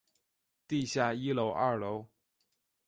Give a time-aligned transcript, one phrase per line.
[0.67, 2.07] 地下一楼二楼